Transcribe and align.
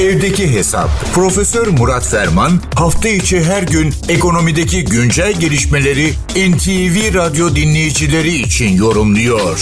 Evdeki 0.00 0.56
Hesap. 0.56 0.88
Profesör 1.14 1.66
Murat 1.78 2.06
Ferman 2.12 2.50
hafta 2.78 3.08
içi 3.08 3.36
her 3.50 3.62
gün 3.62 3.88
ekonomideki 4.16 4.84
güncel 4.84 5.32
gelişmeleri 5.40 6.06
NTV 6.50 6.96
Radyo 7.18 7.46
dinleyicileri 7.58 8.28
için 8.28 8.70
yorumluyor. 8.84 9.56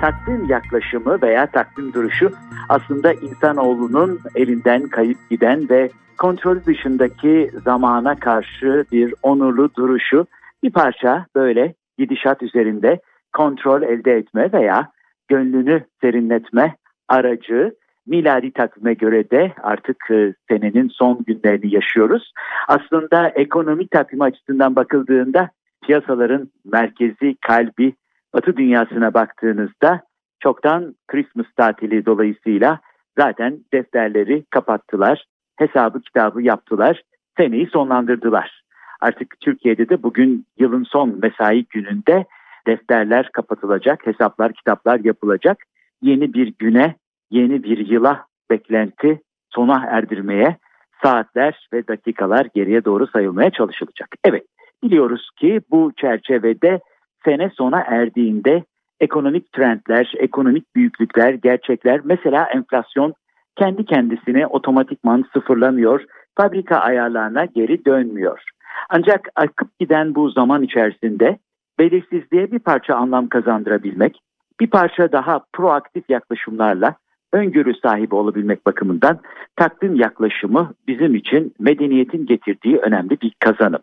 Takvim 0.00 0.48
yaklaşımı 0.48 1.22
veya 1.22 1.46
takvim 1.50 1.92
duruşu 1.92 2.32
aslında 2.68 3.12
insanoğlunun 3.12 4.20
elinden 4.34 4.88
kayıp 4.88 5.18
giden 5.30 5.68
ve 5.70 5.90
kontrol 6.16 6.56
dışındaki 6.66 7.50
zamana 7.64 8.20
karşı 8.20 8.84
bir 8.92 9.14
onurlu 9.22 9.74
duruşu 9.74 10.26
bir 10.62 10.70
parça 10.70 11.26
böyle 11.34 11.74
gidişat 11.98 12.42
üzerinde 12.42 13.00
kontrol 13.32 13.82
elde 13.82 14.12
etme 14.12 14.52
veya 14.52 14.88
gönlünü 15.28 15.84
serinletme 16.00 16.76
aracı 17.08 17.74
miladi 18.06 18.52
takvime 18.52 18.94
göre 18.94 19.30
de 19.30 19.52
artık 19.62 20.10
e, 20.10 20.34
senenin 20.48 20.88
son 20.88 21.24
günlerini 21.26 21.74
yaşıyoruz. 21.74 22.32
Aslında 22.68 23.28
ekonomi 23.28 23.88
takvimi 23.88 24.24
açısından 24.24 24.76
bakıldığında 24.76 25.50
piyasaların 25.86 26.50
merkezi 26.64 27.36
kalbi 27.46 27.94
Batı 28.34 28.56
dünyasına 28.56 29.14
baktığınızda 29.14 30.00
çoktan 30.40 30.94
Christmas 31.08 31.46
tatili 31.56 32.06
dolayısıyla 32.06 32.80
zaten 33.18 33.58
defterleri 33.72 34.44
kapattılar, 34.50 35.24
hesabı 35.56 36.00
kitabı 36.00 36.42
yaptılar, 36.42 37.02
seneyi 37.36 37.66
sonlandırdılar. 37.66 38.62
Artık 39.00 39.40
Türkiye'de 39.40 39.88
de 39.88 40.02
bugün 40.02 40.46
yılın 40.58 40.84
son 40.84 41.18
mesai 41.22 41.66
gününde 41.70 42.24
defterler 42.68 43.30
kapatılacak, 43.32 44.06
hesaplar, 44.06 44.52
kitaplar 44.52 45.00
yapılacak. 45.04 45.58
Yeni 46.02 46.34
bir 46.34 46.54
güne, 46.58 46.94
yeni 47.30 47.62
bir 47.62 47.78
yıla 47.78 48.24
beklenti 48.50 49.20
sona 49.50 49.84
erdirmeye 49.90 50.56
saatler 51.02 51.68
ve 51.72 51.88
dakikalar 51.88 52.46
geriye 52.54 52.84
doğru 52.84 53.06
sayılmaya 53.06 53.50
çalışılacak. 53.50 54.08
Evet, 54.24 54.44
biliyoruz 54.82 55.30
ki 55.36 55.60
bu 55.70 55.92
çerçevede 55.96 56.80
sene 57.24 57.50
sona 57.50 57.80
erdiğinde 57.80 58.64
ekonomik 59.00 59.52
trendler, 59.52 60.12
ekonomik 60.18 60.74
büyüklükler, 60.74 61.34
gerçekler 61.34 62.00
mesela 62.04 62.48
enflasyon 62.54 63.14
kendi 63.56 63.84
kendisine 63.84 64.46
otomatikman 64.46 65.24
sıfırlanıyor, 65.32 66.04
fabrika 66.36 66.76
ayarlarına 66.76 67.44
geri 67.44 67.84
dönmüyor. 67.84 68.42
Ancak 68.90 69.28
akıp 69.36 69.78
giden 69.78 70.14
bu 70.14 70.30
zaman 70.30 70.62
içerisinde 70.62 71.38
belirsizliğe 71.78 72.52
bir 72.52 72.58
parça 72.58 72.94
anlam 72.94 73.28
kazandırabilmek, 73.28 74.20
bir 74.60 74.66
parça 74.66 75.12
daha 75.12 75.40
proaktif 75.52 76.10
yaklaşımlarla 76.10 76.94
öngörü 77.32 77.74
sahibi 77.74 78.14
olabilmek 78.14 78.66
bakımından 78.66 79.20
takvim 79.56 79.94
yaklaşımı 79.94 80.74
bizim 80.88 81.14
için 81.14 81.54
medeniyetin 81.58 82.26
getirdiği 82.26 82.76
önemli 82.76 83.20
bir 83.20 83.32
kazanım. 83.40 83.80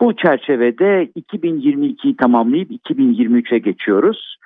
Bu 0.00 0.16
çerçevede 0.16 1.10
2022'yi 1.20 2.16
tamamlayıp 2.16 2.70
2023'e 2.70 3.58
geçiyoruz. 3.58 4.36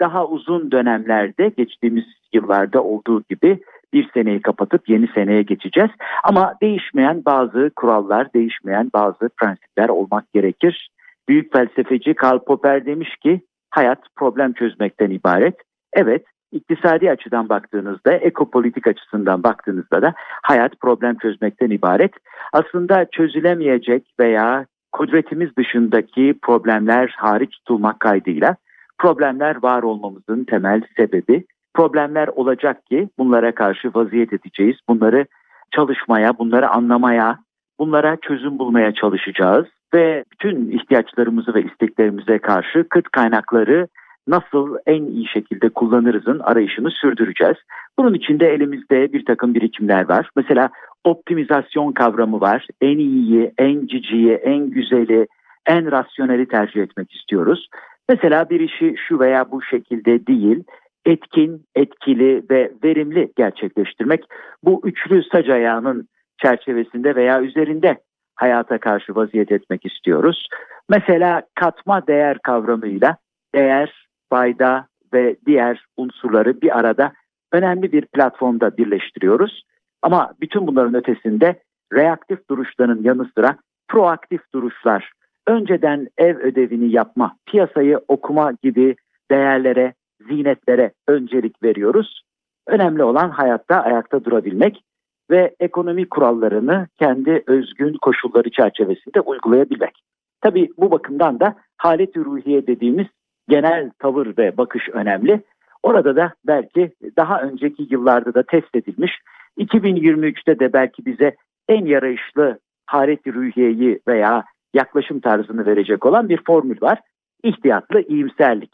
Daha 0.00 0.26
uzun 0.26 0.70
dönemlerde 0.70 1.52
geçtiğimiz 1.56 2.04
yıllarda 2.32 2.82
olduğu 2.82 3.22
gibi 3.30 3.60
bir 3.92 4.10
seneyi 4.14 4.42
kapatıp 4.42 4.88
yeni 4.88 5.08
seneye 5.14 5.42
geçeceğiz. 5.42 5.90
Ama 6.24 6.54
değişmeyen 6.62 7.22
bazı 7.26 7.70
kurallar, 7.76 8.32
değişmeyen 8.32 8.90
bazı 8.94 9.28
prensipler 9.28 9.88
olmak 9.88 10.32
gerekir. 10.32 10.90
Büyük 11.28 11.52
felsefeci 11.52 12.14
Karl 12.14 12.38
Popper 12.38 12.86
demiş 12.86 13.16
ki 13.16 13.40
hayat 13.70 13.98
problem 14.16 14.52
çözmekten 14.52 15.10
ibaret. 15.10 15.56
Evet 15.92 16.24
iktisadi 16.52 17.10
açıdan 17.10 17.48
baktığınızda, 17.48 18.12
ekopolitik 18.12 18.86
açısından 18.86 19.42
baktığınızda 19.42 20.02
da 20.02 20.14
hayat 20.42 20.80
problem 20.80 21.18
çözmekten 21.18 21.70
ibaret. 21.70 22.12
Aslında 22.52 23.06
çözülemeyecek 23.12 24.14
veya 24.20 24.66
kudretimiz 24.92 25.56
dışındaki 25.56 26.38
problemler 26.42 27.14
hariç 27.16 27.50
tutulmak 27.50 28.00
kaydıyla 28.00 28.56
problemler 28.98 29.62
var 29.62 29.82
olmamızın 29.82 30.44
temel 30.44 30.82
sebebi. 30.96 31.44
Problemler 31.74 32.28
olacak 32.28 32.86
ki 32.86 33.08
bunlara 33.18 33.54
karşı 33.54 33.90
vaziyet 33.94 34.32
edeceğiz. 34.32 34.76
Bunları 34.88 35.26
çalışmaya, 35.70 36.38
bunları 36.38 36.68
anlamaya, 36.68 37.38
bunlara 37.78 38.16
çözüm 38.16 38.58
bulmaya 38.58 38.94
çalışacağız 38.94 39.66
ve 39.94 40.24
bütün 40.32 40.70
ihtiyaçlarımızı 40.70 41.54
ve 41.54 41.62
isteklerimize 41.62 42.38
karşı 42.38 42.88
kıt 42.88 43.08
kaynakları 43.08 43.88
nasıl 44.28 44.76
en 44.86 45.04
iyi 45.04 45.26
şekilde 45.28 45.68
kullanırızın 45.68 46.38
arayışını 46.38 46.90
sürdüreceğiz. 46.90 47.56
Bunun 47.98 48.14
içinde 48.14 48.48
elimizde 48.48 49.12
bir 49.12 49.24
takım 49.24 49.54
birikimler 49.54 50.08
var. 50.08 50.30
Mesela 50.36 50.70
optimizasyon 51.04 51.92
kavramı 51.92 52.40
var. 52.40 52.66
En 52.80 52.98
iyiyi, 52.98 53.52
en 53.58 53.86
ciciyi, 53.86 54.32
en 54.32 54.70
güzeli, 54.70 55.26
en 55.66 55.92
rasyoneli 55.92 56.48
tercih 56.48 56.82
etmek 56.82 57.12
istiyoruz. 57.12 57.68
Mesela 58.08 58.50
bir 58.50 58.60
işi 58.60 58.94
şu 59.08 59.20
veya 59.20 59.50
bu 59.50 59.62
şekilde 59.62 60.26
değil, 60.26 60.64
etkin, 61.06 61.64
etkili 61.74 62.42
ve 62.50 62.72
verimli 62.84 63.32
gerçekleştirmek 63.36 64.24
bu 64.62 64.80
üçlü 64.84 65.22
sac 65.22 65.50
ayağının 65.50 66.08
çerçevesinde 66.42 67.14
veya 67.14 67.42
üzerinde 67.42 67.96
hayata 68.36 68.78
karşı 68.78 69.14
vaziyet 69.14 69.52
etmek 69.52 69.86
istiyoruz. 69.86 70.48
Mesela 70.88 71.42
katma 71.54 72.06
değer 72.06 72.38
kavramıyla 72.38 73.16
değer, 73.54 74.06
fayda 74.30 74.86
ve 75.12 75.36
diğer 75.46 75.84
unsurları 75.96 76.60
bir 76.60 76.78
arada 76.78 77.12
önemli 77.52 77.92
bir 77.92 78.06
platformda 78.06 78.76
birleştiriyoruz. 78.76 79.62
Ama 80.02 80.32
bütün 80.40 80.66
bunların 80.66 80.94
ötesinde 80.94 81.62
reaktif 81.92 82.48
duruşların 82.50 83.02
yanı 83.02 83.30
sıra 83.34 83.56
proaktif 83.88 84.40
duruşlar, 84.54 85.12
önceden 85.46 86.08
ev 86.18 86.36
ödevini 86.36 86.92
yapma, 86.92 87.36
piyasayı 87.46 88.00
okuma 88.08 88.52
gibi 88.62 88.96
değerlere, 89.30 89.94
zinetlere 90.28 90.92
öncelik 91.08 91.62
veriyoruz. 91.62 92.22
Önemli 92.66 93.02
olan 93.02 93.30
hayatta 93.30 93.82
ayakta 93.82 94.24
durabilmek 94.24 94.82
ve 95.30 95.54
ekonomi 95.60 96.08
kurallarını 96.08 96.86
kendi 96.98 97.42
özgün 97.46 97.96
koşulları 98.02 98.50
çerçevesinde 98.50 99.20
uygulayabilmek. 99.20 100.02
Tabii 100.40 100.68
bu 100.78 100.90
bakımdan 100.90 101.40
da 101.40 101.54
halet 101.76 102.16
ruhiye 102.16 102.66
dediğimiz 102.66 103.06
genel 103.48 103.90
tavır 103.98 104.38
ve 104.38 104.56
bakış 104.56 104.88
önemli. 104.88 105.42
Orada 105.82 106.16
da 106.16 106.32
belki 106.46 106.92
daha 107.16 107.42
önceki 107.42 107.86
yıllarda 107.90 108.34
da 108.34 108.42
test 108.42 108.74
edilmiş, 108.74 109.12
2023'te 109.58 110.58
de 110.58 110.72
belki 110.72 111.06
bize 111.06 111.36
en 111.68 111.84
yarayışlı 111.84 112.58
halet 112.86 113.26
ruhiyeyi 113.26 114.00
veya 114.08 114.44
yaklaşım 114.74 115.20
tarzını 115.20 115.66
verecek 115.66 116.06
olan 116.06 116.28
bir 116.28 116.44
formül 116.46 116.82
var. 116.82 117.00
İhtiyatlı 117.42 118.00
iyimserlik. 118.00 118.72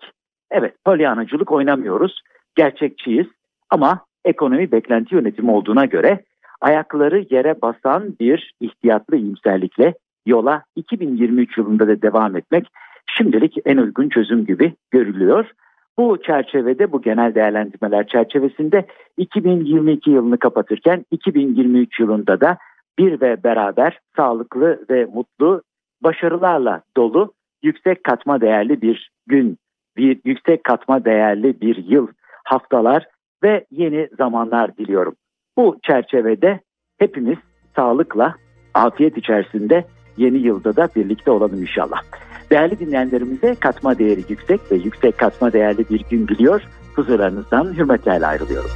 Evet, 0.50 0.74
polyanacılık 0.84 1.52
oynamıyoruz, 1.52 2.22
gerçekçiyiz 2.54 3.26
ama 3.70 4.04
ekonomi 4.24 4.72
beklenti 4.72 5.14
yönetimi 5.14 5.50
olduğuna 5.50 5.84
göre 5.84 6.24
ayakları 6.62 7.26
yere 7.30 7.62
basan 7.62 8.16
bir 8.20 8.54
ihtiyatlı 8.60 9.16
iyimserlikle 9.16 9.94
yola 10.26 10.62
2023 10.76 11.58
yılında 11.58 11.88
da 11.88 12.02
devam 12.02 12.36
etmek 12.36 12.66
şimdilik 13.06 13.56
en 13.64 13.76
uygun 13.76 14.08
çözüm 14.08 14.46
gibi 14.46 14.74
görülüyor. 14.90 15.50
Bu 15.98 16.22
çerçevede 16.22 16.92
bu 16.92 17.02
genel 17.02 17.34
değerlendirmeler 17.34 18.06
çerçevesinde 18.06 18.86
2022 19.16 20.10
yılını 20.10 20.38
kapatırken 20.38 21.04
2023 21.10 22.00
yılında 22.00 22.40
da 22.40 22.58
bir 22.98 23.20
ve 23.20 23.44
beraber 23.44 23.98
sağlıklı 24.16 24.84
ve 24.90 25.04
mutlu 25.04 25.62
başarılarla 26.02 26.82
dolu 26.96 27.32
yüksek 27.62 28.04
katma 28.04 28.40
değerli 28.40 28.82
bir 28.82 29.10
gün, 29.26 29.58
bir 29.96 30.20
yüksek 30.24 30.64
katma 30.64 31.04
değerli 31.04 31.60
bir 31.60 31.76
yıl, 31.76 32.08
haftalar 32.44 33.06
ve 33.42 33.64
yeni 33.70 34.08
zamanlar 34.18 34.76
diliyorum. 34.76 35.14
Bu 35.56 35.76
çerçevede 35.86 36.60
hepimiz 36.98 37.38
sağlıkla, 37.76 38.34
afiyet 38.74 39.16
içerisinde 39.16 39.84
yeni 40.16 40.38
yılda 40.38 40.76
da 40.76 40.88
birlikte 40.96 41.30
olalım 41.30 41.62
inşallah. 41.62 42.02
Değerli 42.50 42.78
dinleyenlerimize 42.78 43.54
katma 43.54 43.98
değeri 43.98 44.24
yüksek 44.28 44.72
ve 44.72 44.76
yüksek 44.76 45.18
katma 45.18 45.52
değerli 45.52 45.88
bir 45.90 46.04
gün 46.10 46.28
biliyor. 46.28 46.62
Huzurlarınızdan 46.96 47.76
hürmetlerle 47.76 48.26
ayrılıyorum. 48.26 48.70